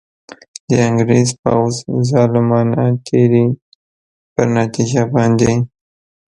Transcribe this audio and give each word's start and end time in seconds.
د 0.69 0.71
انګرېز 0.87 1.29
پوځ 1.41 1.73
ظالمانه 2.11 2.83
تېري 3.05 3.45
پر 4.33 4.47
نتیجه 4.59 5.03
باندي. 5.13 5.53